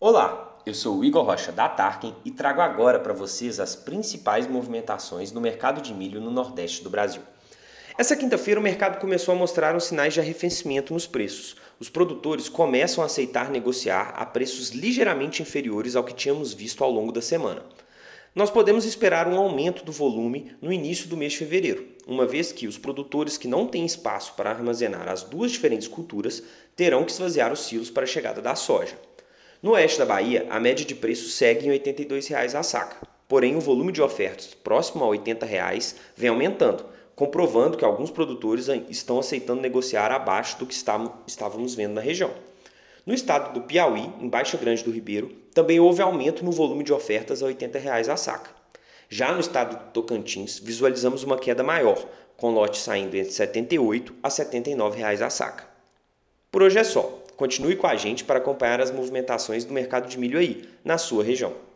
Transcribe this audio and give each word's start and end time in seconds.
Olá, 0.00 0.56
eu 0.64 0.72
sou 0.74 0.98
o 0.98 1.04
Igor 1.04 1.24
Rocha 1.24 1.50
da 1.50 1.68
Tarkin 1.68 2.14
e 2.24 2.30
trago 2.30 2.60
agora 2.60 3.00
para 3.00 3.12
vocês 3.12 3.58
as 3.58 3.74
principais 3.74 4.46
movimentações 4.46 5.32
no 5.32 5.40
mercado 5.40 5.82
de 5.82 5.92
milho 5.92 6.20
no 6.20 6.30
Nordeste 6.30 6.84
do 6.84 6.88
Brasil. 6.88 7.20
Essa 7.98 8.14
quinta-feira 8.14 8.60
o 8.60 8.62
mercado 8.62 9.00
começou 9.00 9.34
a 9.34 9.36
mostrar 9.36 9.74
uns 9.74 9.86
sinais 9.86 10.14
de 10.14 10.20
arrefecimento 10.20 10.92
nos 10.94 11.08
preços. 11.08 11.56
Os 11.80 11.88
produtores 11.88 12.48
começam 12.48 13.02
a 13.02 13.06
aceitar 13.08 13.50
negociar 13.50 14.14
a 14.16 14.24
preços 14.24 14.70
ligeiramente 14.70 15.42
inferiores 15.42 15.96
ao 15.96 16.04
que 16.04 16.14
tínhamos 16.14 16.54
visto 16.54 16.84
ao 16.84 16.92
longo 16.92 17.10
da 17.10 17.20
semana. 17.20 17.64
Nós 18.36 18.52
podemos 18.52 18.84
esperar 18.84 19.26
um 19.26 19.36
aumento 19.36 19.84
do 19.84 19.90
volume 19.90 20.52
no 20.62 20.72
início 20.72 21.08
do 21.08 21.16
mês 21.16 21.32
de 21.32 21.38
fevereiro, 21.38 21.84
uma 22.06 22.24
vez 22.24 22.52
que 22.52 22.68
os 22.68 22.78
produtores 22.78 23.36
que 23.36 23.48
não 23.48 23.66
têm 23.66 23.84
espaço 23.84 24.34
para 24.34 24.50
armazenar 24.50 25.08
as 25.08 25.24
duas 25.24 25.50
diferentes 25.50 25.88
culturas 25.88 26.40
terão 26.76 27.02
que 27.02 27.10
esvaziar 27.10 27.52
os 27.52 27.66
silos 27.66 27.90
para 27.90 28.04
a 28.04 28.06
chegada 28.06 28.40
da 28.40 28.54
soja. 28.54 29.07
No 29.60 29.72
oeste 29.72 29.98
da 29.98 30.06
Bahia, 30.06 30.46
a 30.50 30.60
média 30.60 30.84
de 30.84 30.94
preço 30.94 31.28
segue 31.28 31.66
em 31.66 31.70
R$ 31.72 31.80
82,00 31.80 32.54
a 32.54 32.62
saca. 32.62 32.96
Porém, 33.26 33.56
o 33.56 33.60
volume 33.60 33.90
de 33.90 34.00
ofertas 34.00 34.54
próximo 34.54 35.04
a 35.04 35.12
R$ 35.12 35.18
80,00 35.18 35.96
vem 36.16 36.30
aumentando, 36.30 36.84
comprovando 37.16 37.76
que 37.76 37.84
alguns 37.84 38.08
produtores 38.08 38.68
estão 38.88 39.18
aceitando 39.18 39.60
negociar 39.60 40.12
abaixo 40.12 40.56
do 40.60 40.66
que 40.66 40.74
estávamos 41.26 41.74
vendo 41.74 41.94
na 41.94 42.00
região. 42.00 42.30
No 43.04 43.12
estado 43.12 43.52
do 43.52 43.62
Piauí, 43.62 44.12
em 44.20 44.28
Baixa 44.28 44.56
Grande 44.56 44.84
do 44.84 44.92
Ribeiro, 44.92 45.34
também 45.52 45.80
houve 45.80 46.02
aumento 46.02 46.44
no 46.44 46.52
volume 46.52 46.84
de 46.84 46.92
ofertas 46.92 47.42
a 47.42 47.48
R$ 47.48 47.54
80,00 47.54 48.08
a 48.12 48.16
saca. 48.16 48.50
Já 49.08 49.32
no 49.32 49.40
estado 49.40 49.76
do 49.76 49.90
Tocantins, 49.90 50.60
visualizamos 50.60 51.24
uma 51.24 51.36
queda 51.36 51.64
maior, 51.64 52.06
com 52.36 52.52
lote 52.52 52.78
saindo 52.78 53.16
entre 53.16 53.30
R$ 53.30 53.32
78 53.32 54.14
a 54.22 54.28
R$ 54.28 54.34
79,00 54.34 55.20
a 55.20 55.30
saca. 55.30 55.64
Por 56.52 56.62
hoje 56.62 56.78
é 56.78 56.84
só. 56.84 57.26
Continue 57.38 57.76
com 57.76 57.86
a 57.86 57.94
gente 57.94 58.24
para 58.24 58.40
acompanhar 58.40 58.80
as 58.80 58.90
movimentações 58.90 59.64
do 59.64 59.72
mercado 59.72 60.08
de 60.08 60.18
milho 60.18 60.40
aí, 60.40 60.68
na 60.84 60.98
sua 60.98 61.22
região. 61.22 61.67